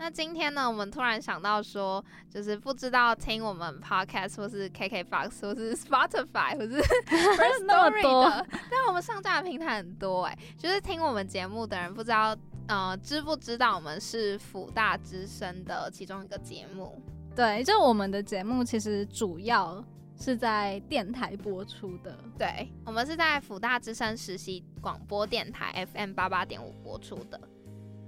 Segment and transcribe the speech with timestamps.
[0.00, 12.34] 那今天呢，我们突然想到说，就是不知道听我们 podcast 或是 KKBox 或是 Spotify 或是 First Story 的， 但我们上架的平台很多哎，就是听我们节目的人不知道，
[12.68, 16.98] 呃，知不知道我们是辅大之声的其中一个节目？
[17.36, 19.84] 对，就我们的节目其实主要
[20.18, 27.38] 是在电台播出的，对，我们是在辅大之声实习广播电台 FM 八八点五播出的。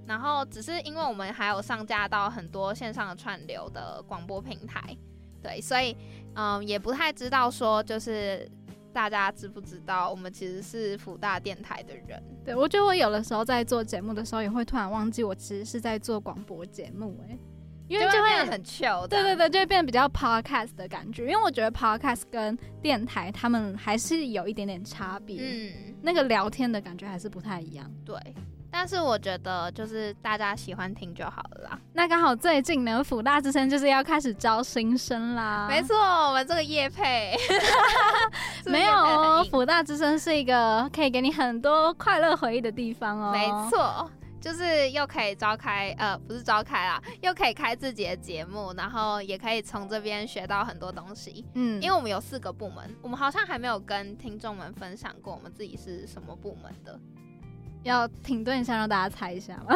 [0.07, 4.97] 然后只是因为我们还有上架到很多线上的串流的广播平台，
[5.43, 5.97] 对，所以
[6.35, 8.51] 嗯也不太知道说就是
[8.93, 12.23] 大家知不知道我们其实是福大电台的人。
[12.45, 17.39] 对我觉得我有的时候在做节目的时候也会突然忘记我其实是在做广播节目，哎，
[17.89, 21.23] 因为就会很 chill，对对对，就会变得比较 podcast 的感觉。
[21.23, 28.17] 因为我觉得 podcast 跟电台他们还是有一点点差别，嗯，那个聊天的感觉还是不太一样，对。
[28.75, 31.79] 但是我觉得就是大家喜欢听就好了啦。
[31.93, 35.69] 那刚好最近呢，辅大之声就是要开始招新生啦。
[35.69, 37.37] 没错，我们这个业配
[38.65, 39.47] 没有哦。
[39.51, 43.31] 辅大之声是一个可以给你很多快乐回忆的地方哦。
[43.31, 51.45] 没错，就是又可以召开呃，不是召开啦，又可以开自己的节目，然后也可以从这边学到很多东西。
[51.55, 56.99] 嗯，因为我们有四个部门，我们好像还没有跟听众们分享过我们自己是什么部门的。
[57.83, 59.75] 要停顿一下，让大家猜一下吗？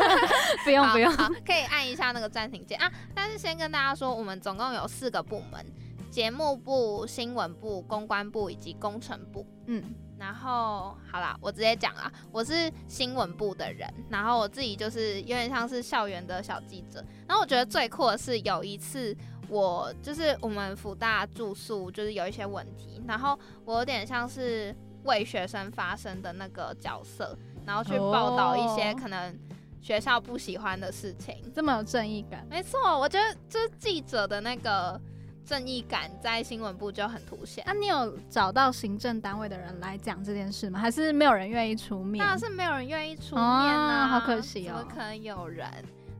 [0.64, 1.12] 不用不用，
[1.44, 2.90] 可以按一下那个暂停键啊。
[3.14, 5.64] 但是先跟大家说，我们总共有四个部门：
[6.10, 9.46] 节目部、新闻部、公关部以及工程部。
[9.66, 17.04] 嗯，然后好啦，我直接讲啦，我是新闻部的人，然后我自己就是有点像是校园的小记者。
[17.28, 19.14] 然后我觉得最酷的是有一次，
[19.48, 24.74] 我就是我们福大住宿就是有一些问题，然后我有点像是。
[25.04, 27.36] 为学生发声的那个角色，
[27.66, 29.36] 然后去报道一些可能
[29.80, 32.46] 学校不喜欢的事情，这么有正义感。
[32.48, 35.00] 没错，我觉得就是记者的那个
[35.44, 37.64] 正义感在新闻部就很凸显。
[37.66, 40.78] 那你有找到行政单位的人来讲这件事吗？
[40.78, 42.24] 还是没有人愿意出面？
[42.24, 45.68] 那是没有人愿意出面啊，好可惜哦，怎么可能有人？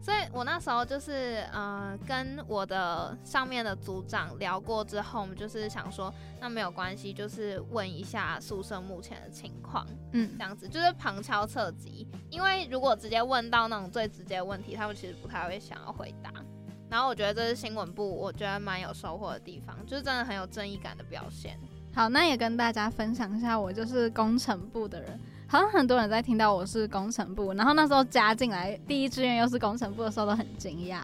[0.02, 16.32] 所以我那时候就是，呃，跟我的上面的组长聊过之后，我们就是想说，那没有关系，就是问一下宿舍目前的情况，嗯，这样子就是旁敲侧击，因为如果直接问到那种最直接的问题，他们其实不太会想要回答。
[16.90, 21.56] 然后我觉得这是新闻部，我觉得蛮有收获的地方，就是真的很有正义感的表现。
[21.94, 25.20] 好，那也跟大家分享一下，我就是工程部的人。
[25.52, 31.00] 好像很多人在听到我是工程部，然后那时候加进来第一志愿又是工程部的时候都很惊讶。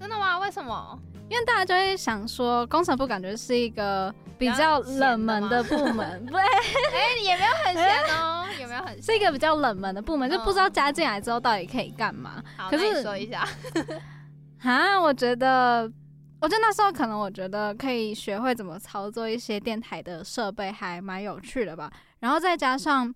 [0.00, 0.38] 真的吗？
[0.38, 0.98] 为什么？
[1.28, 6.40] 因为大家就会想说，工程部感觉是一个比较冷门的部门，对？
[6.40, 9.02] 哎，也没有很闲哦，有没有很？
[9.02, 12.42] 是一个比较冷门的部门，就不知道加进来之后到底可以干嘛。
[12.56, 13.46] 好，可是说一下。
[14.64, 15.82] 啊，我觉得，
[16.40, 21.92] 我觉得那时候可能我觉得可以学会怎么操作一些电台的设备，还蛮有趣的吧。
[22.20, 23.14] 然后再加上。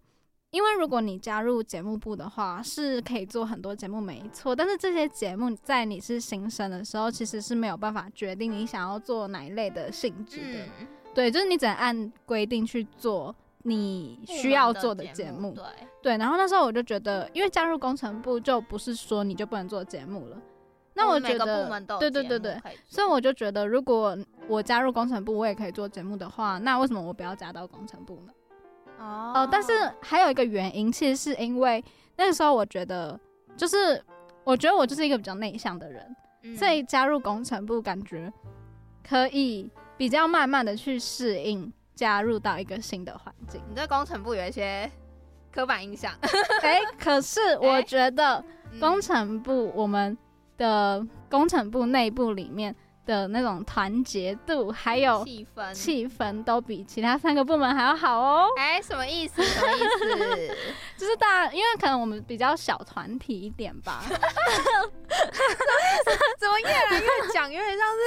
[0.56, 4.56] 因为如果你加入节目部的话，是可以做很多节目，没错。
[4.56, 10.87] 但是这些节目在你是新生的时候，其实是没有办法决定你想要做哪一类的性质的。
[11.15, 15.53] 对，就是你只能按规定去做你需要做的节目。
[15.53, 15.65] 对
[16.03, 16.16] 对。
[16.16, 20.41] 然后那时候我就觉得，因为加入工程部就不是说你就不能做节目了。
[20.95, 21.69] 那我觉得，
[22.00, 22.59] 对对对对。
[22.89, 24.16] 所以我就觉得，如果
[24.49, 28.33] 我加入工程部，我也可以做节目的话，那为什么我不要加到工程部呢？
[28.99, 31.84] 哦，但是还有一个原因，其实是因为
[32.17, 33.19] 那个时候我觉得，
[33.57, 34.03] 就是
[34.45, 36.17] 我觉得我就是一个比较内向的人，
[36.57, 38.33] 所以加入工程部感觉
[39.07, 43.60] 可以比较慢慢的去适应加入到一个新的环境。
[43.69, 44.91] 你对工程部有一些
[45.53, 46.13] 刻板印象，
[46.63, 48.45] 哎，可是 我觉得
[48.81, 50.16] 工程部我们
[50.57, 52.75] 的工程部内部里面。
[53.07, 58.49] 的那种团结度还有气氛，气氛都比其他三个部门还要好哦。
[58.59, 59.43] 哎，什么意思？
[59.43, 60.57] 什么意思？
[60.99, 64.03] 就是大，因为可能我们比较小团体一点吧。
[66.39, 68.01] 怎么越来越讲，有点像是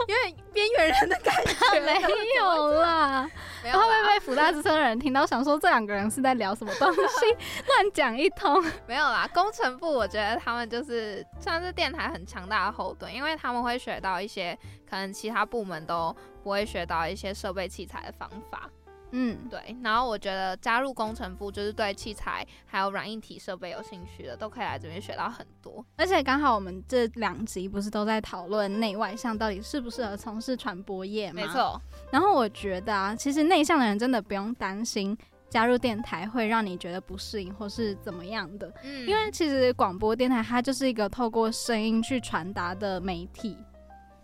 [0.00, 1.80] 有点边缘人的感觉？
[1.80, 2.00] 没
[2.38, 3.28] 有啦，
[3.64, 7.00] 然后会被福大之声的人听到，想说这两个人是在聊什么东西，
[7.66, 8.62] 乱讲一通。
[8.86, 18.68] 没有啦，工程部我觉得他们就是算是电台很强大的后盾，因为他们会学到一些可能其他部门都不会学到一些设备器材的方法。
[19.14, 19.76] 嗯，对。
[19.82, 25.84] 然后我觉得加入工程部，就是对器材还有软硬体设备有兴趣的，都可以来这边学到很多。
[25.98, 31.42] 而且刚好我们这两集不是都在讨论内外向到底适不适合从事传播业吗？
[31.42, 31.78] 没错。
[32.12, 35.18] 然后我觉得啊，其实内向的人真的不用担心
[35.50, 38.72] 加入电台会让你觉得不适应或是怎么样的。
[38.84, 39.08] 嗯。
[39.08, 43.56] 因为其实广播电台它就是一个透过声音去传达的媒体，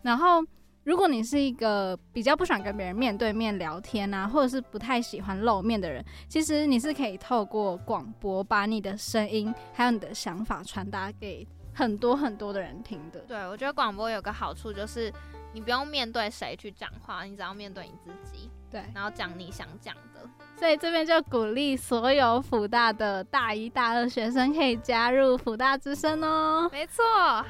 [0.03, 0.45] 然后。
[0.85, 13.21] 如果你是一个比较不喜欢跟别人面对面聊天啊，或者是不太喜欢露面的人，其实你是可以透过广播把你的声音还有你的想法传达给很多很多的人听的。
[13.29, 15.13] 对，我觉得广播有个好处就是
[15.53, 20.29] 你不用面对谁去讲话，你只要面对你自己，对，然后讲你想讲的。
[20.57, 26.69] 所以这边就鼓励所有辅大的大一、大二学生可以加入辅大之声哦。
[26.73, 27.05] 没错，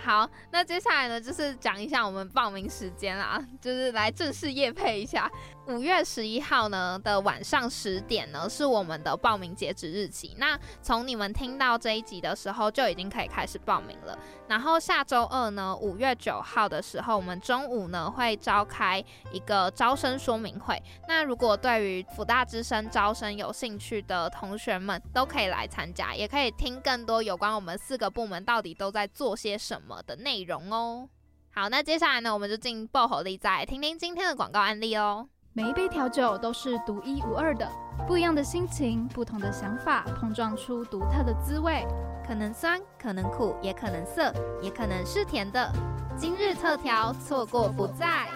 [0.05, 5.31] 好，那接下来呢，就是讲一下我们报名时间啦，就是来正式夜配一下。
[5.69, 10.35] 五月十一号呢的晚上十点呢是我们的报名截止日期。
[10.39, 14.19] 那从你们听到这一集的时候就已经可以开始报名了。
[14.49, 20.83] 然后下周二呢，五月九号的时候，我们中午呢会召开一个招生说明会。
[21.07, 31.11] 那如果对于辅大之声招生有兴趣的同学们，都可以来参加，也可以听更多有关我们四个部门到底都在做些什么的内容哦。
[31.51, 35.29] 好，那接下来呢，我们就进爆火力，再听听今天的广告案例哦。
[35.58, 37.70] 每一杯调酒都是独一无二的，
[38.08, 41.86] 不一样的心情，不同的想法，碰撞出独特的滋味。
[42.26, 45.72] 可能酸，可能苦，也可能涩，也可能是甜的。
[46.18, 48.28] 今日特调，错过不再。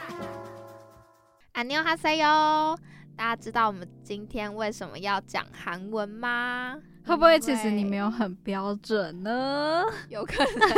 [1.53, 2.77] 안녕하세 요，
[3.15, 6.77] 大家知道我们今天为什么要讲韩文吗？
[7.06, 9.84] 会不会其实你没有很标准呢？
[10.08, 10.68] 有可能。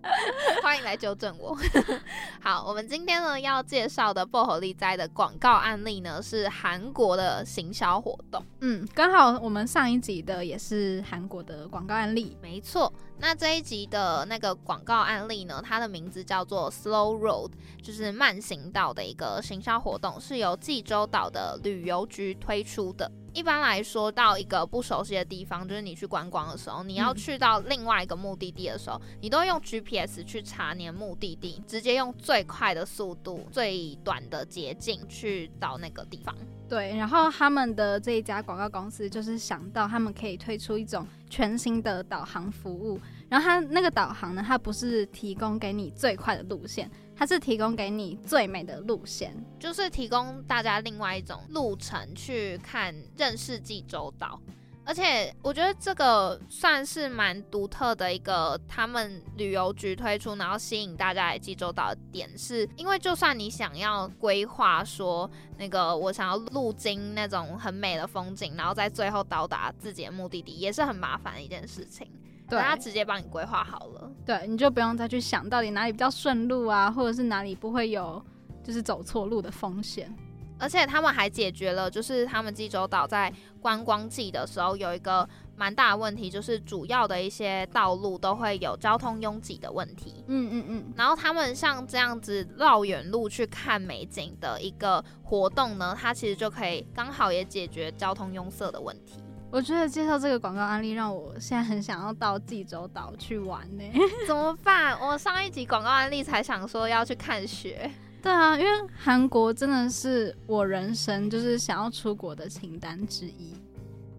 [0.62, 1.58] 欢迎来纠正我。
[2.40, 8.42] 好，我们今天呢要介绍的薄荷利哉的广告案例呢，是韩国的行销活动。
[8.60, 12.36] 嗯，刚好我们上一集的也是韩国的广告案例。
[12.40, 17.50] 没错，那这一集的那个广告案例呢，它的名字叫做 Slow Road，
[17.82, 23.10] 就是慢行道的一个行销活动，是由济州岛的旅游局推出的。
[23.38, 36.34] 一般来说，到一个不熟悉的地方，就是你去观光的时候，你要去到另外一个目的地的时候，你都用 GPS 去查你的目的地，直接用最快的速度、最短的捷径去到那个地方。
[36.68, 46.90] 对，然后他们的这一家广告公司就是想到他们可以推出一种全新的导航服务，然后它那个导航呢，它不是提供给你最快的路线。
[47.18, 54.40] 它是提供给你最美的路线，就是提供大家另外一种路程去看认识济州岛，
[54.84, 65.28] 而且我觉得这个算是蛮独特的一个他们旅游局推出，然后吸引大家来济州岛的点，是因为就算你想要规划说
[65.58, 72.08] 那个我想要路经那种很美的风景，然后在最后到达自己的目的地，也是很麻烦的一件事情。
[72.48, 78.24] 对，他直接帮你规划好了，对，你就不用再去想到底哪里比较顺路啊，或者是哪里不会有
[78.62, 80.14] 就是走错路的风险。
[80.60, 90.24] 而且他们还解决了，就是他们济州岛在观光季的时候有一个蛮大的问题，就是主要的一些道路都会有交通拥挤的问题。
[90.26, 90.92] 嗯嗯嗯。
[90.96, 99.22] 然后他们像这样子绕远路去看美景的一个活动呢，它其实就可以刚好也解决交通拥塞的问题。
[99.50, 103.84] 我觉得介绍这个广告案例，让我现在很想要到济州岛去玩呢。
[104.26, 104.94] 怎么办？
[105.00, 107.90] 我上一集广告案例才想说要去看雪。
[108.20, 113.54] 对啊，因为韩国真的是我人生就是想要出国的清单之一。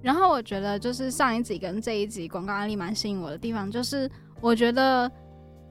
[0.02, 4.10] 然后我觉得就是上一集跟这一集广告案例蛮吸引我的地方，就是
[4.42, 5.12] 我觉得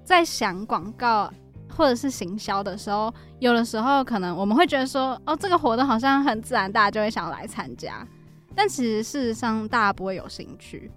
[0.05, 1.33] 在想广告
[1.75, 8.07] 或者是行销的时候，有的时候可能我们会觉得说，哦，这个活动好像很自然，大家就会想要来参加。
[8.55, 10.91] 但其实事实上，大家不会有兴趣。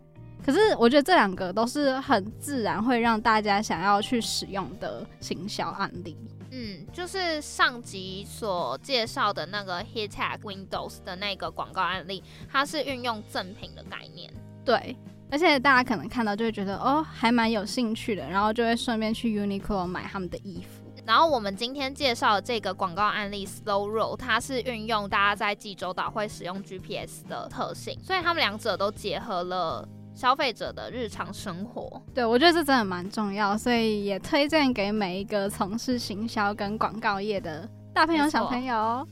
[0.43, 6.17] 可是我觉得这两个都是很自然会让大家想要去使用的行销案例。
[6.49, 14.33] 嗯，就是上集所介绍的那个 Hit Tag Windows 的那个广告案例，它是运用赠品的概念。
[14.65, 14.97] 对，
[15.29, 20.80] 而且大家可能看到就会觉得哦，还蛮有兴趣的，然后就会顺便去 Uniqlo 买他们的衣服。
[21.03, 32.01] 然后我们今天介绍的这个广告案例 Slow Roll，它是运用大家在济州岛会使用 GPS 的特性，所以他们两者都结合了消费者的日常生活。
[32.13, 39.05] 对我觉得这真的蛮重要，所以也推荐给每一个从事行销跟广告业的大朋友小朋友。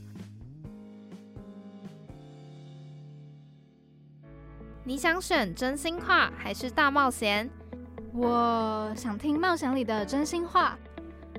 [4.84, 7.50] 你想选真心话还是大冒险？
[8.12, 10.78] 我想听冒险里的真心话。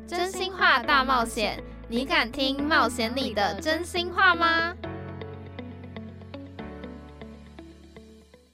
[0.07, 4.75] 真心话大冒险，你敢听冒险里的真心话吗？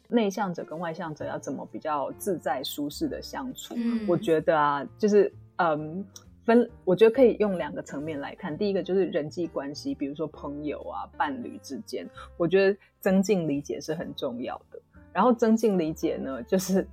[0.07, 3.75] 内向者跟外向者要怎么比较自在舒适的相处？
[4.07, 6.05] 我觉得啊，就是嗯。
[6.45, 8.57] 分，我觉得可以用两个层面来看。
[8.57, 14.79] 第一个就是人际关系，比如说朋友啊、伴侣之间，我觉得增进理解是很重要的。
[15.11, 16.87] 然后增进理解呢，就是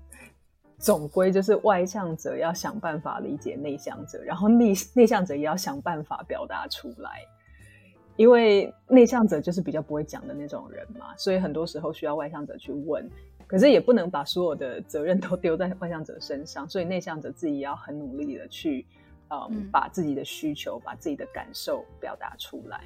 [0.85, 7.23] 总归就是外向者要想办法理解内向者，然后内内向者也要想办法表达出来。
[8.17, 13.11] 因为内向者就是比较不会讲的那种人嘛，所以很多时候需要外向者去问。
[13.47, 18.85] 可是也不能把所有的责任都丢在外向者身上，所以内向者自己也要很努力的去。
[19.31, 22.83] 嗯，把自己的需求、把自己的感受表达出来。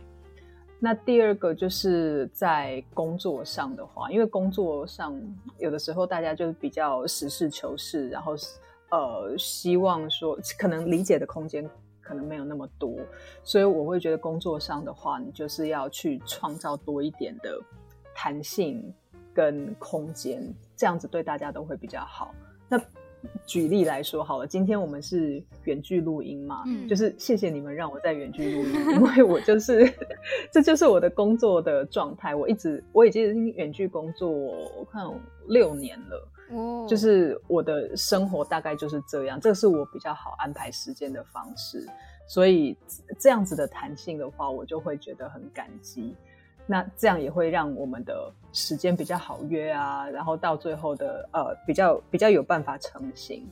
[0.81, 5.21] 那第二个就是在工作上的话，因为工作上
[5.59, 8.35] 有的时候大家就比较实事求是，然后
[8.91, 11.69] 呃，希望说可能理解的空间
[12.01, 12.97] 可能没有那么多，
[13.43, 17.59] 所以我会觉得工作上的话，你就是要去创造多一点的
[18.15, 18.95] 弹性
[19.35, 22.33] 跟空间，这样子对大家都会比较好。
[22.69, 22.81] 那
[23.47, 29.93] 举例来说好了，今天我们是远距录音嘛，就是谢谢你们让我在远距录音， 因为我就是
[30.53, 35.05] 这就是我的工作的状态，我一直我已经远距工作，我看
[35.47, 41.87] 六年了，哦，就是我的生活大概就是这样，这是我比较好安排时间的方式，
[42.29, 42.77] 所以
[43.19, 46.15] 这样子的弹性的话，我就会觉得很感激。
[46.71, 53.49] 那这样也会让我们的时间比较好约啊，然后到最后的呃比较比较有办法成型，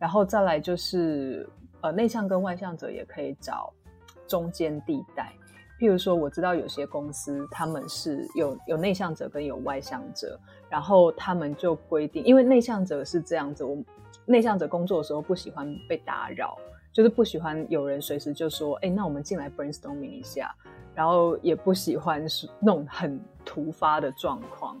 [0.00, 1.48] 然后再来就是
[1.80, 3.72] 呃内向跟外向者也可以找
[4.26, 5.32] 中间地带，
[5.78, 10.36] 譬如说我知道有些公司他们是有有内向者跟有外向者，
[10.68, 13.78] 然后他们就规定，因为内向者是这样子，我
[14.26, 16.58] 内向者工作的时候不喜欢被打扰，
[16.92, 20.52] 就是不喜欢有人随时就说，哎，那我们进来 brainstorming 一下。
[21.00, 24.78] 然后也不喜欢是那种很突发的状况，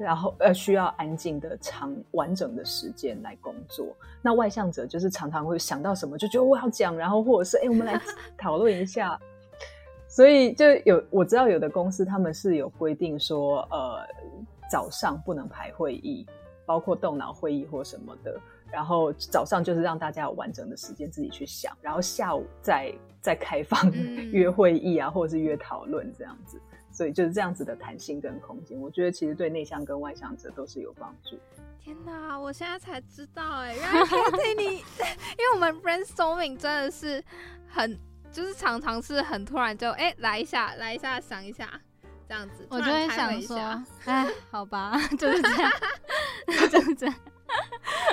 [0.00, 3.86] 然后呃需要安静的长完整的时间来工作。
[4.22, 8.00] 那外向者就是常常会想到什么就觉得我要讲，然后或者是哎我们来
[8.38, 9.20] 讨论一下。
[10.08, 14.06] 所以就有我知道有的公司他们是有规定说呃
[14.70, 16.26] 早上不能排会议，
[16.64, 18.40] 包括动脑会议或什么的。
[18.72, 23.90] 然后早上就是让大家有完整的时间自己去想，然后下午再再开放
[24.32, 26.58] 约会议啊，或者是约讨论这样子，
[26.90, 31.38] 所以就是这样子的弹性跟空间，我觉得其实对内向跟外向者都是有帮助。
[31.78, 34.64] 天哪，我现在才知道哎，原来 Kitty 你，
[35.36, 37.22] 因为我们 brainstorming 真的是
[37.68, 37.98] 很，
[38.30, 41.68] 就是常常是很突然就哎来一下，来一下想一下
[42.28, 43.56] 这样子，我就会想说，
[44.06, 45.72] 哎，好吧，就是这样，
[46.70, 47.14] 就是这样。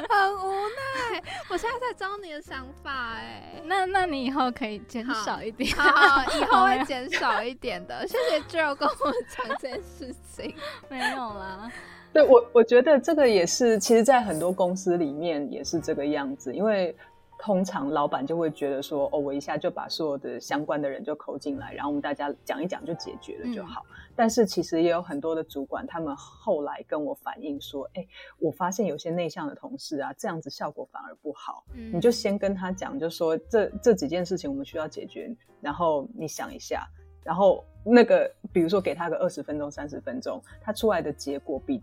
[0.07, 8.07] 很无奈，我现在在知道你的想法哎，那那你以后可以减少一点，好， 以后会减少一点的。
[8.07, 10.55] 谢谢 Joe 跟我讲这件事情，
[10.89, 11.71] 没有啦。
[12.11, 16.95] 对我，我觉得这个也是，其实，在很多公司里面也是这个样子，因为。
[17.41, 23.85] 通常老板就会觉得说，哦，我一下就把所有的相关的人就扣进来，然后我们大家讲一讲就解决了就好。
[24.13, 28.05] 但是其实也有很多的主管，他们后来跟我反映说，哎，
[28.39, 31.63] 我发现有些内向的同事啊，这样子效果反而不好。
[31.93, 36.85] 你就先跟他讲，就说这这几件事情我们需要解决，然后你想一下，
[37.23, 41.81] 然后那个比如说给他个二十分钟、三十分钟，他出来的结果比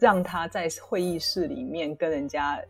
[0.00, 2.60] 让他在会议室里面跟人家。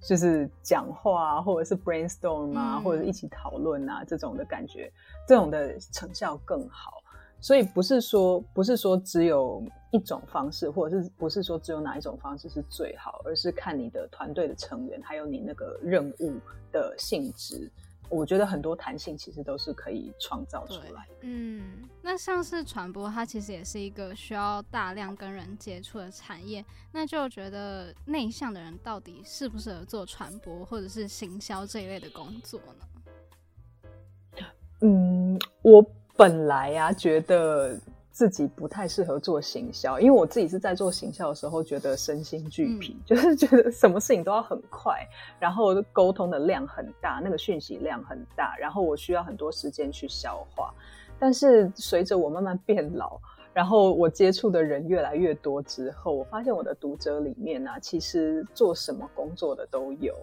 [0.00, 4.92] 就是讲话啊，或者是 brainstorm 啊，或者一起讨论啊，这种的感觉，
[5.26, 7.02] 这种的成效更好。
[7.38, 16.32] 所以不是说不是说只有一种方式，或者是不是说只有哪一种方式是最好，而是看你的团队的成员，还有你那个任务
[16.72, 17.70] 的性质。
[18.08, 21.06] 我觉得很多弹性其实都是可以创造出来。
[21.22, 26.64] 嗯，那像是传播，它其实也是一个需要大量跟人接触的产业。
[26.92, 34.46] 那就觉得内向的人到底适不适合做传播或者是行销这一类的工作呢？
[34.82, 35.84] 嗯，我
[36.16, 37.78] 本来呀觉得。
[38.16, 45.06] 自己不太适合做行销，因为我自己是在做行销的时候，觉得身心俱疲， 就是觉得什么事情都要很快，
[45.38, 50.72] 然后沟通的量很大，那个讯息量很大，然后我需要很多时间去消化。
[51.18, 53.20] 但是随着我慢慢变老，
[53.52, 60.16] 然后我接触的人越来越多之后，我发现我的读者里面呢，其实做什么工作的都有。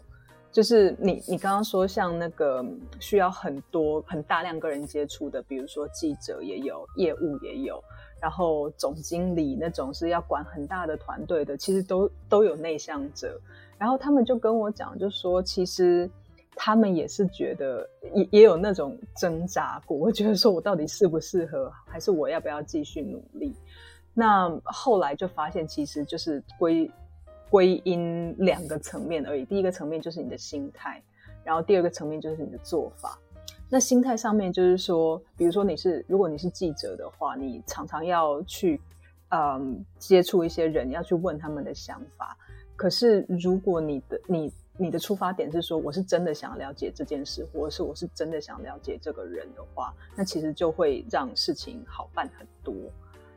[0.53, 2.63] 就是你你刚刚说像那个
[3.00, 7.83] 需要很多很大量个人接触的，比如说记者也有，业务也有，
[8.22, 13.41] 然后总经理那种是要管很大的团队的，其实都都有内向者。
[13.79, 16.07] 然后他们就跟我讲，就说其实
[16.55, 23.55] 他们也是觉得也也有那种挣扎过，我觉得说我到底适不适合，还是我要不要继续努力？
[24.13, 26.91] 那后来就发现，其实就是归。
[27.50, 29.45] 归因两个层面而已。
[29.45, 31.01] 第一个层面就是你的心态，
[31.43, 33.19] 然后第二个层面就是你的做法。
[33.69, 38.79] 那心态上面就是说，比如说你是如果你是记者的话，你常常要去
[39.29, 42.38] 嗯接触一些人，要去问他们的想法。
[42.75, 52.73] 可是如果你的你你的出发点是说我是真的想了解这件事，或者是我是真的想了解这个人的话，那其实就会让事情好办很多。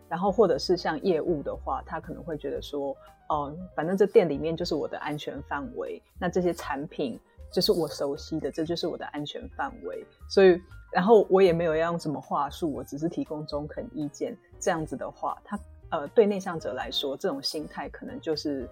[0.08, 2.96] 然后或者是像业务的话，他可能会觉得说。
[3.28, 7.18] 哦，反正这店里面就是我的安全范围，那这些产品
[7.50, 10.06] 就是我熟悉的，这就是我的安全范围。
[10.28, 14.32] 所以，然后我也没有要用什么话术，我只是提供中肯意见。
[14.60, 15.58] 这样子的话，他
[15.90, 18.68] 呃，对内向者来说，这种心态可能就是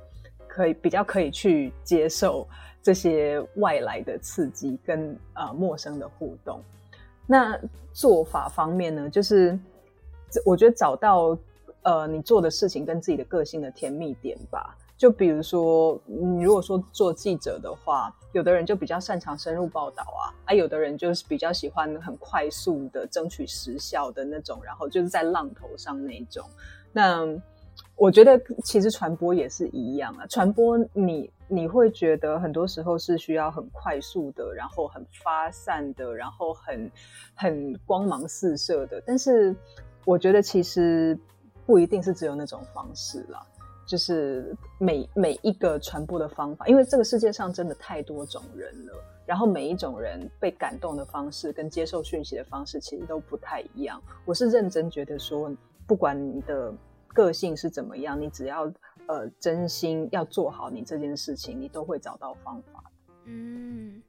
[0.47, 2.47] 可以比较可以去接受
[2.81, 6.62] 这些外来的刺激跟呃陌生的互动。
[7.26, 7.59] 那
[7.93, 9.59] 做法方面呢，就是
[10.45, 11.38] 我觉得找到。
[11.87, 14.75] 呃，你做的事情跟自己的个性的甜蜜点吧。
[14.97, 26.43] 就比如说，你如果说做记者的话，有的人就比较擅长深入报道啊，啊，有的人就是比较喜欢很快速的争取时效的那种，然后就是在浪头上那种。
[26.91, 27.29] 那
[27.97, 36.91] 我觉得其实传播也是一样啊，传播你你会觉得很多时候是需要很快速的，然后很发散的，然后很
[37.35, 39.55] 很光芒四射的，但是
[40.05, 41.19] 我觉得其实。
[41.67, 43.41] 不一定是只有那种方式啦，
[43.87, 48.93] 就是每每一个传播的方法，因为这个世界上真的太多种人了，
[49.25, 53.99] 然后每一种人被感动的方式跟接受讯息的方式其实都不太一样。
[54.27, 55.51] 我是认真觉得说，
[55.87, 56.71] 不管你的
[57.15, 58.71] 个性是怎么样，你只要
[59.07, 62.85] 呃真心要做好你这件事情，你都会找到方法。
[63.25, 64.03] 嗯，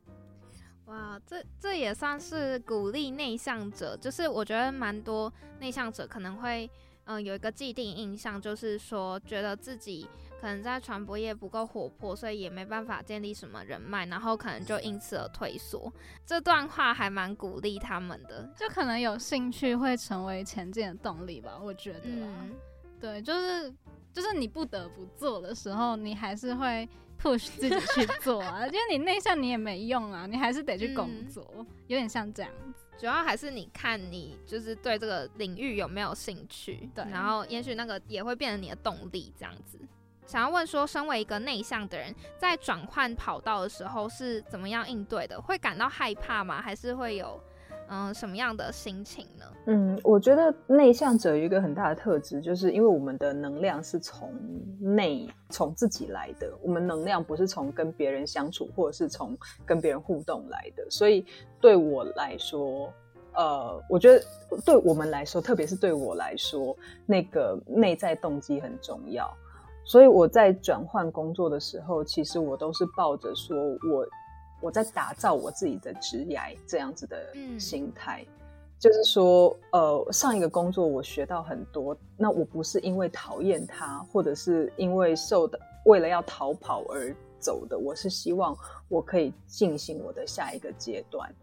[0.86, 6.70] 哇，这这也算是鼓励内向者，就是我觉得蛮多内向者可能会。
[7.08, 10.10] 嗯，有一个既定印象，就是说觉得自己
[10.42, 15.94] 可能在传播业不够活泼，所以也没办法建立什么人脉，然后可能就因此而退缩。
[16.26, 21.60] 这段话还蛮鼓励他们的，就可能有兴趣会成为前进的动力吧。
[21.62, 22.10] 我觉得，
[23.00, 23.72] 对，就是
[24.12, 26.90] 就是你不得不做的时候，你还是会
[27.22, 28.66] push 自己去做啊。
[28.68, 31.44] 因 为你内向，你也没用啊，你还是得去工作，
[31.88, 32.86] 有点像这样子。
[32.98, 39.78] 主要还是你看你就是对这个领域有没有兴趣，对，然后也许那个也会变成你的动力这样子。
[40.26, 45.40] 想要问说，身为一个内向的人，在转换跑道的时候是怎么样应对的？
[45.40, 46.62] 会感到害怕吗？
[46.62, 47.40] 还是会有？
[47.88, 49.46] 嗯，什么样的心情呢？
[49.68, 54.34] 嗯，我觉得内向者有一个很大的特质，就是因为我们的能量是从
[54.80, 60.90] 内从自己来的，我们能量不是从跟别人相处或者是从跟别人互动来的。
[60.90, 61.26] 所以
[61.62, 62.92] 对我来说，
[63.34, 64.24] 呃，我觉得
[64.66, 69.32] 对我们来说，特别是对我来说，那个内在动机很重要。
[69.84, 74.08] 所以我在转换工作的时候，其实我都是抱着说我。
[74.62, 78.26] 我在打造我自己的职业这样子的心态，
[78.80, 91.34] 就是说，呃，上一个工作我学到很多，那我不是因为讨厌他，或者是因为受的为了要逃跑而走的，我是希望我可以进行我的下一个阶段，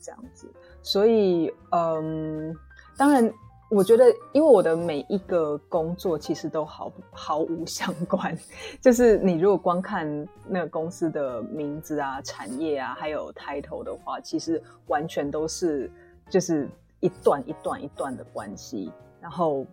[0.00, 0.48] 这样子。
[0.82, 2.56] 所以，嗯，
[2.96, 3.32] 当然。
[3.70, 8.36] 我觉得，因为我的每一个工作其实都毫毫无相关，
[8.80, 10.06] 就是你如果光看
[10.46, 15.90] 那个公司的名字啊、产业啊，还有抬头的话，其实完全都是
[16.30, 16.66] 就是
[17.00, 18.90] 一段一段一段的关系。
[19.20, 19.66] 然后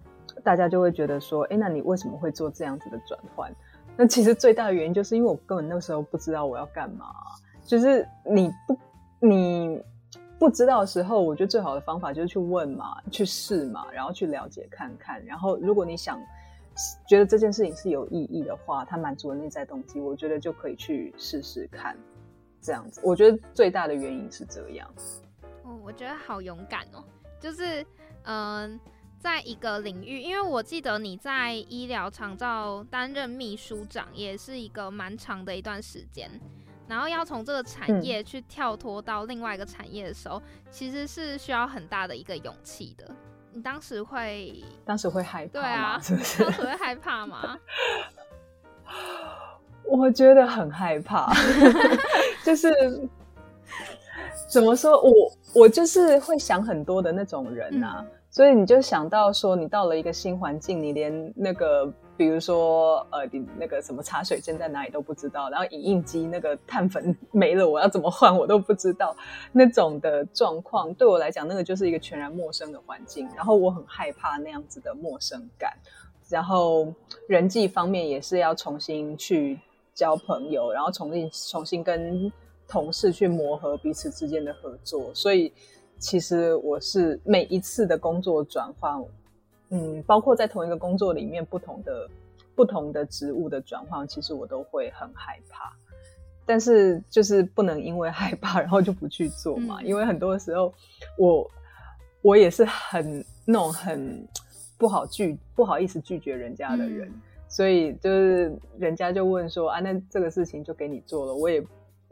[0.44, 3.50] 大家就会觉得说：“哎，那你为什么会做这样子的转换？”
[3.96, 7.06] 那其实最大的原因就是因为我根本那时候不知道我要干嘛，
[7.64, 8.78] 就是你不
[9.26, 9.82] 你。
[10.38, 15.24] 不知道的时候，我觉得最好的方法就是去问嘛，去试嘛，然后去了解看看。
[15.26, 16.20] 然后，如果你想
[17.08, 21.98] 觉得这件事情是有意义的话，它满足了内在动机，我觉得就可以去试试看。
[22.62, 24.92] 这样子，我觉得最大的原因是这样。
[25.64, 27.04] 哦，我觉得好勇敢哦！
[27.40, 27.86] 就是
[28.24, 28.80] 嗯，
[29.20, 36.30] 在一个领域，因为我记得你在医疗长照担任秘书长，也是一个蛮长的一段时间。
[36.88, 43.10] 然后要从这个产业去跳脱到另外一个产业的时候，其实是需要很大的一个勇气的。
[43.54, 46.44] 你当时会，当时会害怕，对啊，是不是？
[46.44, 47.58] 当时会害怕吗？
[49.88, 51.34] 我觉得很害怕，
[52.44, 52.70] 就是
[54.48, 55.12] 怎么说，我
[55.54, 61.92] 我就是会想很多的那种人呐，所以你就想到说，你到了一个新环境，你连那个。
[62.18, 69.16] 比如说，呃，你那个什么茶水间在哪里都不知道，然后影印机那个碳粉没了，我要怎么换我都不知道，
[69.52, 75.74] 那种的状况对我来讲，那个就是一个全然陌生的环境，然后我很害怕那样子的陌生感，
[76.30, 76.94] 然后
[77.28, 79.60] 人际方面也是要重新去
[79.94, 82.32] 交朋友，然后重新重新跟
[82.68, 85.52] 同事去磨合彼此之间的合作，所以
[86.00, 89.04] 其实我是每一次的工作转换。
[89.70, 92.10] 嗯，包括在同一个工作里面，不同的
[92.56, 95.74] 不同的职务的转换，其实我都会很害怕。
[96.46, 99.82] 但是就是不能因为害怕，然后就不去做嘛。
[99.82, 100.74] 因为很多时候，
[101.18, 101.50] 我
[102.22, 104.28] 我也是很那种很
[104.78, 107.12] 不好拒不好意思拒绝人家的人，
[107.48, 111.66] 所以就是人家就问说啊，那这个事情就给你做了，我也。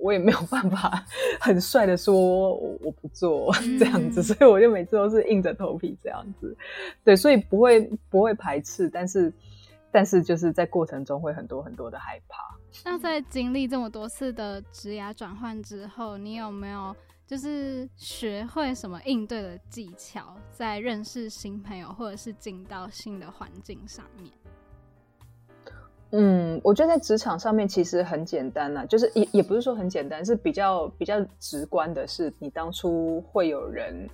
[0.04, 1.02] 我也没有办法
[1.40, 2.14] 很帅的说
[2.54, 6.56] 我我不做 这样子，所以我就每次都是硬着头皮这样子，
[7.06, 9.34] 对，所以不会不会排斥，但是
[9.90, 12.38] 但是就是在过程中会很多很多的害怕。
[12.84, 16.94] 那在经历这么多次的职涯转换之后，你有没有
[17.26, 24.34] 就是学会什么应对的技巧，在认识新朋友或者是进到新的环境上面？
[26.16, 34.08] 嗯，我觉得在职场上面其实很简单呐，就是也也不是说很简单，是比较比较直观的，是你当初会有人，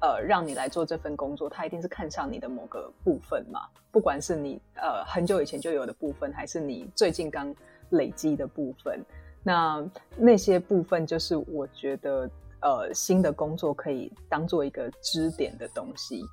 [0.00, 3.60] 呃，让你来做这份工作，他一定是看上你的某个部分嘛，
[3.92, 7.54] 不管是你呃很久以前就有的部分，还是你最近刚
[7.90, 9.00] 累积的部分，
[9.44, 12.28] 那那些部分就是我觉得
[12.60, 16.24] 呃新的工作可以当做一个支点的东西。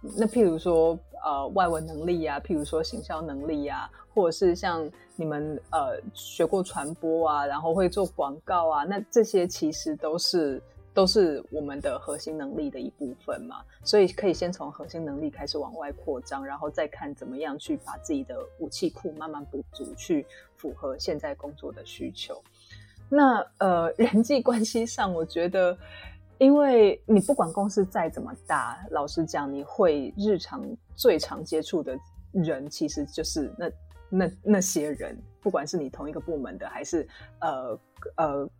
[0.00, 10.62] 那譬如说，呃，外文能力呀，譬如说行销能力呀，或者是像你们呃学过传播啊，然后会做广告啊，那这些其实都是
[10.94, 13.56] 都是我们的核心能力的一部分嘛。
[13.82, 22.40] 所以可以先从核心能力开始往外扩张，然后再看怎么样去把自己的武器库慢慢补足，去符合现在工作的需求。
[23.08, 25.76] 那呃，人际关系上，我觉得。
[26.38, 31.98] 因为你不管公司再怎么大，老实讲，你会日常最常接触的
[32.32, 33.70] 人，其实就是那
[34.08, 37.08] 那那些人，不管是你同一个部门的，还是
[37.40, 37.78] 呃
[38.16, 38.50] 呃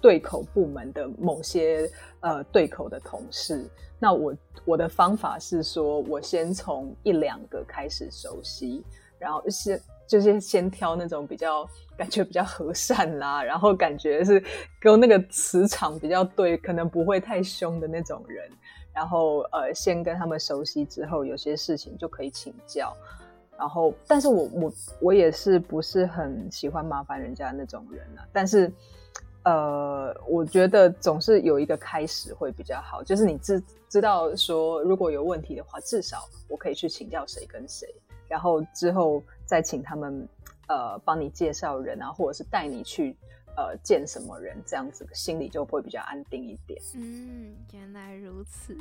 [0.00, 3.66] 对口部门的某些呃对口的同事。
[3.98, 8.84] 那我我的方法是说，我先从一两个开始熟悉，
[9.18, 9.80] 然后先。
[10.14, 14.40] 就是先挑那种比较感觉比较和善啦，然后感觉是
[14.78, 18.48] 跟那个磁场比较对，可能不会太凶的那种人。
[18.92, 22.96] 然后呃，先跟他们熟悉之后，有些事情就可以请教。
[23.58, 28.22] 然后，但是我我我也是不是很喜欢麻烦人家那种人啊。
[28.32, 28.70] 但是
[29.42, 37.92] 呃，我觉得总是有一个开始会比较好，就是你知知道说如果有问题的话，至少我可以去请教谁跟谁。
[38.28, 40.28] 然后之后再请他们，
[40.68, 43.16] 呃，帮你介绍人啊，或者是带你去，
[43.56, 46.80] 呃，见什么人，这样子心里就会比较安定一点。
[46.94, 48.76] 嗯，原来如此，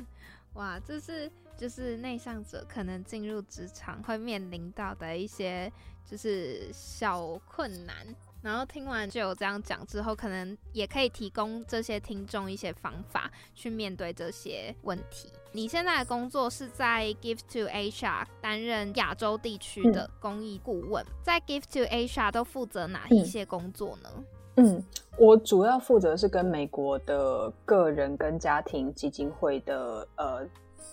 [0.54, 5.72] 哇，这是就是内向者可能进入职场会面临到的一些
[6.06, 7.96] 就是小困难。
[8.44, 15.32] 然后听完就有这样讲之后，可能也可以提供这些听众一些方法去面对这些问题。
[15.54, 24.10] 你现在的工作是在 Give to Asia 担任亚洲地区的公益顾问，在 Give to Asia 都负责哪一些工作呢？
[24.58, 24.84] 嗯，
[25.18, 30.46] 我主要负责是跟美国的个人跟家庭基金会的呃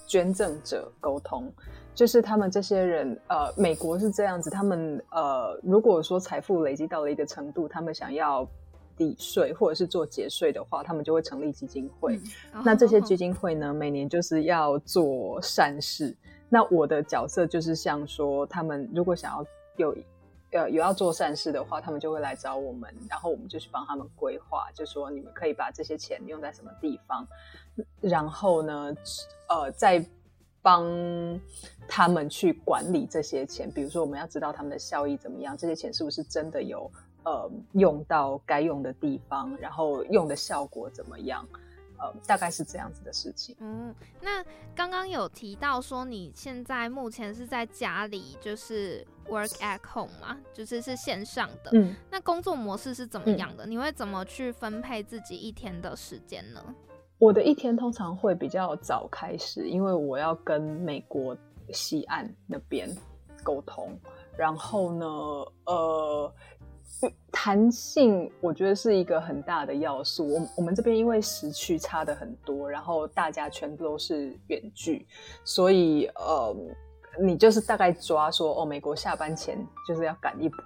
[0.07, 1.53] 捐赠者沟通。
[1.95, 8.49] 就是他们这些人，呃，美国是这样子，他们呃，如果说财富累积到了一个程度，他们想要
[8.97, 12.19] 抵税或者是做节税的话，他们就会成立基金会。
[12.65, 16.17] 那这些基金会呢，每年就是要做善事。
[16.49, 19.45] 那我的角色就是像说，他们如果想要
[19.77, 19.97] 有
[20.53, 27.27] 呃有要做善事的话，他们就会来找我们，然后我们就去帮他们规划，就说你们可以把这些钱用在什么地方，
[28.01, 28.95] 然后呢，
[29.49, 30.03] 呃，在。
[30.63, 30.85] 帮
[31.89, 36.91] 他们去管理这些钱，比如说我们要知道他们的效益怎么样，这些钱是不是真的有
[37.25, 41.47] 呃用到该用的地方，然后用的效果怎么样？
[42.03, 43.55] 呃，大概是这样子的事情。
[43.61, 44.43] 嗯，那
[44.75, 51.71] 刚刚有提到说你现在目前是在家里，就是 work at home 嘛，就是是线上的。
[51.75, 53.67] 嗯，那工作模式是怎么样的？
[53.67, 56.75] 你会怎么去分配自己一天的时间呢？
[57.21, 61.37] 我的一天通常会比较早开始，因为我要跟美国
[61.71, 62.89] 西岸那边
[63.45, 63.95] 沟通。
[64.39, 65.07] 然后呢，
[65.67, 66.33] 呃，
[67.31, 70.27] 弹性我觉得是一个很大的要素。
[70.27, 75.07] 我我们这边因为时区差的很多，然后大家全部都是远距，
[75.45, 76.57] 所以呃，
[77.21, 80.59] 你就是大概抓说哦，美国下班前就是要赶一波，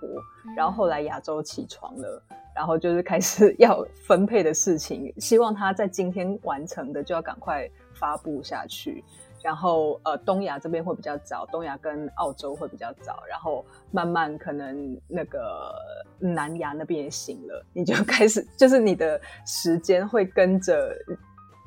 [0.57, 2.23] 然后后来亚洲起床了，
[2.55, 9.03] 然后就是开始 要分配的事情，希望他在今天完成的就要赶快发布下去。
[9.43, 15.75] 然后呃，东亚这边会比较早，东亚跟澳洲会比较早，然后慢慢可能那个
[16.19, 20.97] 南亚那边也醒了，你就 开始就是你的时间会跟着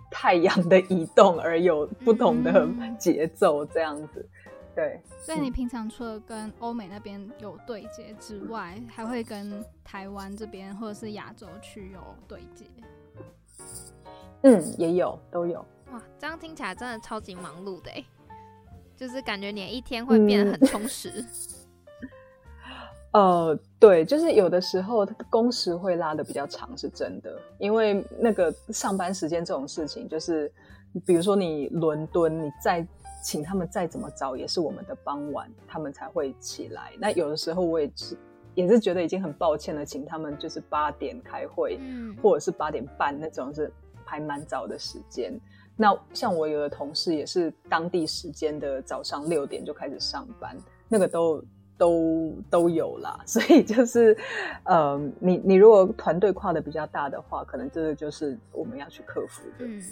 [0.09, 4.27] 太阳的移动而有不同的节奏，这样子。
[4.77, 12.65] 对，所以你平常除了跟欧美那边有对接之外，还会跟台湾这边或者是亚洲区有对接？
[14.43, 15.65] 嗯，也有，都有。
[15.91, 18.05] 哇，这样听起来真的超级忙碌的哎，
[18.95, 21.25] 就是感觉你一天会变得很充实。
[23.13, 27.35] 呃，对，就是有的时候工时会拉的比较长，是真的。
[27.57, 30.53] 因为那个上班时间这种事情，就是
[31.03, 32.85] 比如说你伦敦，你再
[33.27, 36.93] 请他们再怎么早，也是我们的傍晚，他们才会起来。
[36.97, 38.17] 那有的时候我也是
[38.55, 41.77] 也是觉得已经很抱歉了，请他们就是八点开会，
[42.23, 43.69] 或者是八点半那种，是
[44.05, 45.37] 还蛮早的时间。
[45.75, 50.55] 那像我有的同事也是当地时间的早上六点就开始上班，
[50.87, 51.43] 那个都
[51.77, 53.19] 都都有啦。
[53.27, 54.17] 所以就是，
[54.63, 59.65] 呃，你你如果团队跨的比较大的话，可能这个就是我们要去克服的。
[59.65, 59.83] 嗯，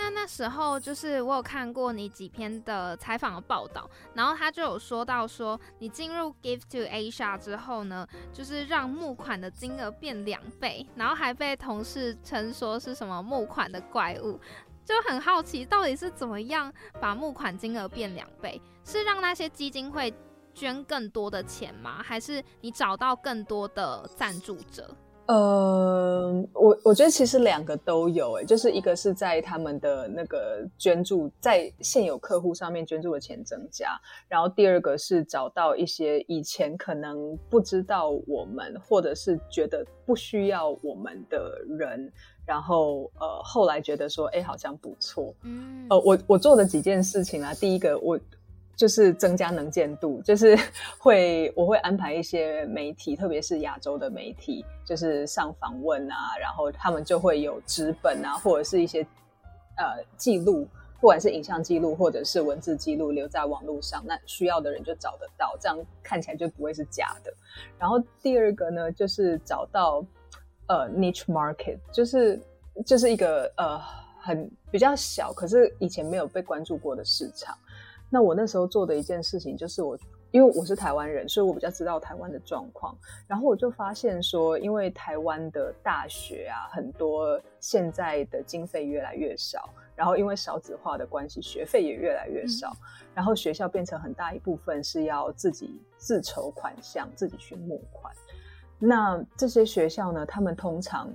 [0.00, 14.38] 那那时候就是我有看过你几篇的采访的报道，然后他就有说到说，你进入 Give to Asia 之后呢，就是让募款的金额变两倍，然后还被同事称说是什么募款的怪物。
[14.84, 18.62] 就很好奇，到底是怎么样把募款金额变两倍？
[18.84, 20.14] 是让那些基金会
[20.54, 22.00] 捐更多的钱吗？
[22.02, 24.96] 还是你找到更多的赞助者？
[25.28, 42.10] 呃，我我觉得其实两个都有，哎，就是一个是在他们的那个捐助，在现有客户上面捐助的钱增加，然后第二个是找到一些以前可能不知道我们，或者是觉得不需要我们的人。
[42.46, 45.34] 然后呃，后来觉得说，哎，好像不错。
[45.42, 48.18] 嗯，呃，我我做的几件事情啊，第一个我
[48.78, 50.56] 就是增加能见度，就是
[50.98, 59.02] 会我会安排一些媒体，特别是亚洲的媒体，就是上访问啊，然后他们就会有纸本啊，或者是一些
[59.76, 60.66] 呃记录，
[61.00, 67.34] 不管是影像记录或者是文字记录，留在网络上，那需要的人就找得到，这样看起来就不会是假的。
[67.78, 70.02] 然后第二个呢，就是找到。
[70.70, 72.38] 呃，niche market 就是
[72.84, 73.80] 就是一个呃
[74.20, 77.56] 很比较小，可是以前没有被关注过的市场。
[78.10, 79.98] 那我那时候做的一件事情，就是我
[80.30, 82.96] 因为我是台湾人，所以我比较知道台湾的状况。
[83.26, 92.76] 然后我就发现说，因为台湾的大学啊，很多现在的经费越来越少，然后因为少子化的关系，学费也越来越少，
[93.14, 98.12] 然后学校变成很大一部分是要自己自筹款项，自己去募款。
[98.78, 100.24] 那这些学校呢？
[100.24, 101.10] 他们通常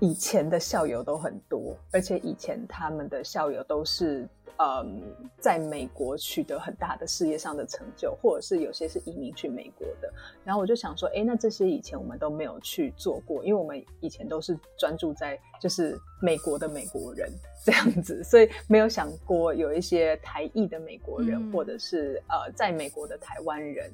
[0.00, 4.26] 以前的校友都很多，而且以前他们的校友都是
[4.58, 5.00] 嗯，
[5.38, 10.12] 在美国取得很大的事业上的成就，或者是有些是移民去美国的。
[10.44, 17.30] 然后我就想说，哎，那这些以前我们都没有去做过，因为我们以前都是专注在就是美国的美国人
[17.64, 23.90] 这样子， 所以没有想过有一些台裔的美国人，或者是呃，在美国的台湾人。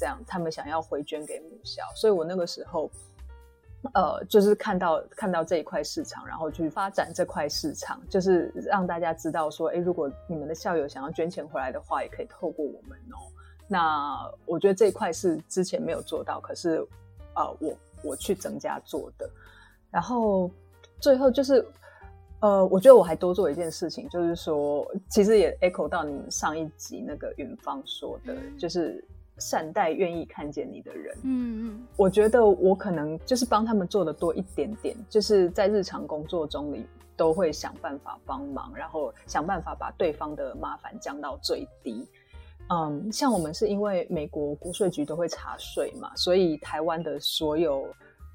[0.00, 2.88] 这样，他们想要回捐给母校，所以我那个时候，
[3.94, 13.22] 呃，就是看到看到这一块市场，然后去发展这块市场，就是让大家知道说，哎，如果你们的校友想要捐钱回来的话，也可以透过我们哦。
[13.68, 16.84] 那我觉得这一块是之前没有做到，可是
[17.34, 19.30] 呃，我我去增加做的。
[19.92, 20.50] 然后
[20.98, 21.64] 最后就是，
[22.40, 29.04] 呃，我觉得我还多做一件事情，就是说，其实也 echo 到你们上一集那个云芳说的，就是。
[29.38, 31.16] 善待愿意看见你的人。
[31.22, 42.06] 嗯嗯，我觉得我可能就是帮他们做的多一点点，就是在日常工作中里都会想办法帮忙，然后想办法把对方的麻烦降到最低。
[42.70, 47.86] 嗯，像我们是因为美国国税局都会查税嘛，所以台湾的所有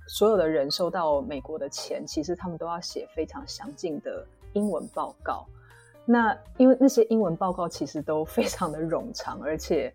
[0.08, 5.46] 所有的人收到美国的钱，其实他们都要写非常详尽的英文报告。
[6.06, 9.94] 那因为那些英文报告其实都非常的冗长，而且。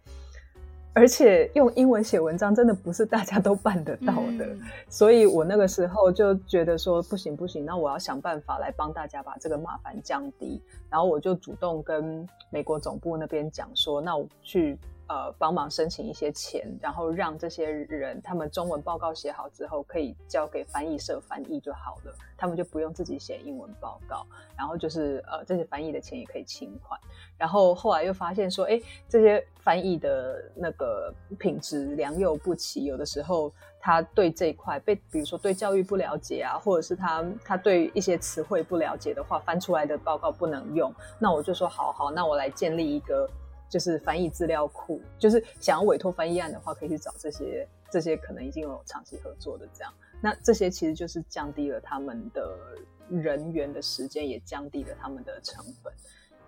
[0.98, 4.48] 而且用英文写文章真的不是大家都办得到的，
[4.88, 10.60] 所以我那个时候就觉得说不行不行，那我要想办法来帮大家把这个麻烦降低。
[10.90, 14.76] 然后我就主动跟美国总部那边讲说，那我去
[15.08, 26.98] 呃帮忙申请一些钱，然后让这些人他们中文报告写好之后，可以交给翻译社翻译就好了，他们就不用自己写英文报告，然后就是呃这些翻译的钱也可以清款。
[27.36, 40.92] 然后后来又发现说，哎，这些翻译的那个品质良莠不齐，有的时候他对这一块被，比如说对教育不了解啊，或者是他他对一些词汇不了解的话，翻出来的报告不能用。
[41.18, 43.28] 那我就说，好好，那我来建立一个
[43.68, 49.92] 就是翻译资料库，就是想要委托翻译案的话，可以去找这些这些可能已经有长期合作的这样。
[50.20, 52.58] 那这些其实就是降低了他们的
[53.08, 55.92] 人员的时间，也降低了他们的成本。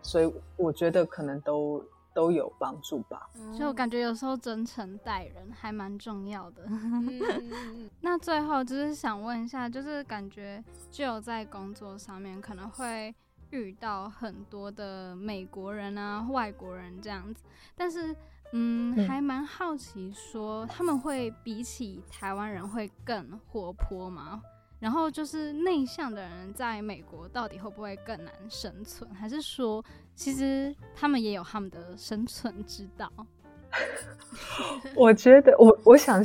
[0.02, 3.30] 所以我觉得可能都都有帮助吧。
[3.52, 6.64] 所以我感觉有时候真诚待人还蛮重要的。
[8.00, 13.14] 那最后就是想问一下，就是感觉就在工作上面可能会
[13.50, 18.14] 遇到很多的美国人啊、外国人这样子，但是
[18.52, 24.42] 嗯，还蛮好奇说他们会比起台湾人会更活泼吗？
[24.78, 29.12] 然后就是内向的人在美国到底会不会更难生存？
[29.14, 29.84] 还是说
[30.14, 33.12] 其实他们也有他们的生存之道？
[34.94, 36.24] 我觉得我我想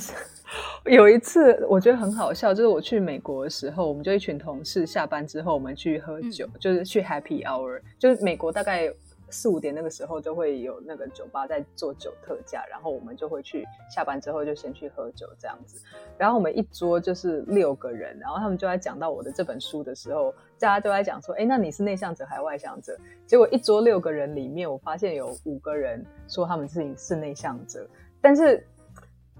[0.86, 8.92] 有一次我觉得很好笑，就是我去美国的时候，我们就一群同事下班之后，我们去喝酒，就是去 Happy Hour，就是美国大概。
[9.30, 15.82] 四五点那个时候就会有那个酒吧在做酒特价，然后我们就会去下班之后就先去喝酒这样子。
[16.18, 27.86] 然后我们一桌就是六个人，然后他们就在讲到我的这本书的时候，大家都在讲说：“哎，那你是内向者还是外向者？”结果一桌六个人里面，我发现有五个人说他们自己是内向者，
[28.22, 28.66] 但是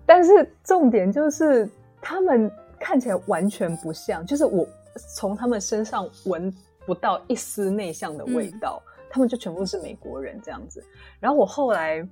[0.06, 1.70] 但是重点就是
[2.02, 4.68] 他们看起来完全不像，就是我
[5.16, 6.54] 从他们身上闻
[6.86, 8.82] 不到一丝内向的味道。
[9.16, 10.84] 他们就全部是美国人这样子，
[11.22, 12.06] 然后我后来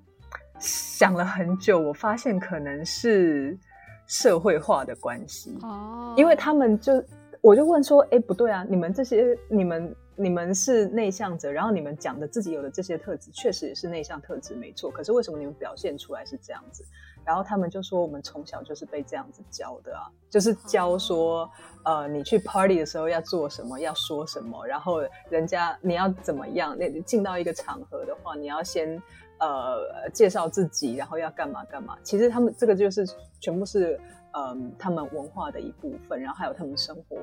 [0.57, 3.59] 想了很久，我发现可能是
[4.07, 7.03] 社会化的关系哦，因为他们就
[7.41, 16.85] 我就问说，哎，不对啊，你们这些你们你们是内向者，然后你们讲的自己有的这些特质，确实也是内向特质没错，可是为什么你们表现出来是这样子？
[17.25, 21.49] 然后他们就说，我们从小就是被这样子教的啊，就是教说，
[21.85, 29.01] 呃，你去 party 的时候要做什么，要说什么，然后人家你要怎么样，那进到一个场合的话，你要先
[29.39, 31.97] 呃介绍自己，然后要干嘛干嘛。
[32.03, 33.07] 其实他们这个就是
[33.39, 33.99] 全部是
[34.33, 37.17] 嗯他们文化的一部分，然后还有他们生活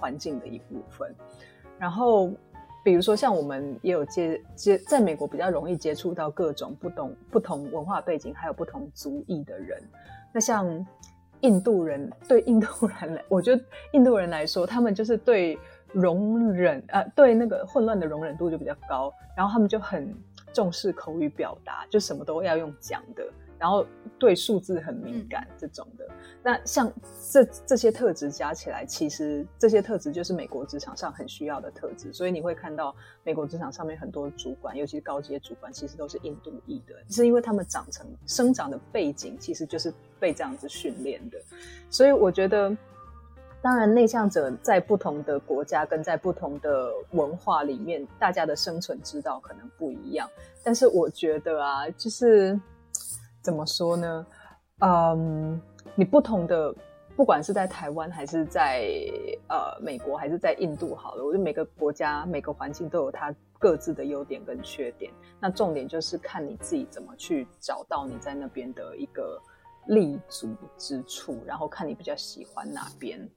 [0.00, 1.14] 环境的一部分，
[1.78, 2.30] 然后。
[2.84, 9.82] 比如说，像我们也有接接，在美国比较容易接触到各种不同不同文化背景，还有不同族裔的人。
[10.32, 10.86] 那像
[11.40, 15.58] 印度人，对印度人来，我觉得印度人来说，他们就是对
[15.92, 20.14] 容忍，呃，对那个混乱的容忍度就比较高，然后他们就很
[20.52, 23.24] 重视口语表达，就什么都要用讲的。
[23.58, 23.86] 然后
[24.18, 26.06] 对数字很敏感这种的，
[26.42, 26.92] 那像
[27.30, 32.12] 这这些特质加起来，其实这些特质就是美国职场上很需要的特质。
[32.12, 41.38] 所以你会看到美国职场上面很多主管，尤其是高阶主管，其实都是印度裔的，是因为他们长成生长的背景其实就是被这样子训练的。
[41.88, 42.76] 所以我觉得，
[43.62, 50.28] 当然内向者在不同的国家跟在不同的文化里面，大家的生存之道可能不一样。
[50.62, 52.60] 但是我觉得啊，就是。
[53.44, 54.26] 怎么说呢？
[54.80, 55.60] 嗯，
[55.94, 56.74] 你不同的，
[57.14, 58.88] 不管是在台湾还是在
[59.48, 65.12] 呃美国还是在印度，好了，我觉得每个国家每个环境都有它各自的优点跟缺点。
[65.38, 69.38] 那重点就是看你自己怎么去找到你在那边的一个
[69.88, 73.28] 立足之处，然后看你比较喜欢哪边。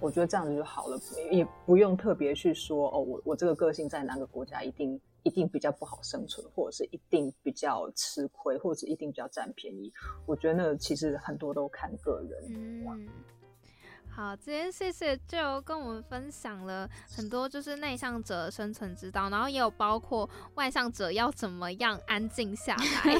[0.00, 0.98] 我觉得这样子就好了，
[1.30, 5.00] 也不用特别去说哦，我我这个个性在哪个国家一定。
[5.26, 9.92] 一定比较不好生存，或者是一定比较吃亏，或者一定比较占便宜。
[10.24, 12.44] 我觉得那其实很多都看个人。
[12.48, 13.08] 嗯，
[14.08, 23.14] 好，今天谢谢就跟我们分享了很多，就是内向者生存之道，然后也有包括外向者要怎么样安静下来。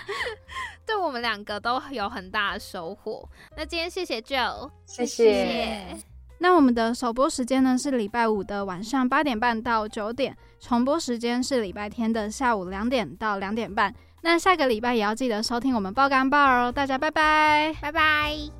[0.84, 3.26] 对我们两个都有很大的收获。
[3.56, 6.17] 那今天谢谢 Joe，谢谢。
[6.38, 13.94] 那我们的首播时间呢是礼拜五的晚上八点半到九点，重播时间是礼拜天的下午两点到两点半。
[14.22, 18.57] 那下个礼拜也要记得收听我们爆肝报哦，大家拜拜，拜拜。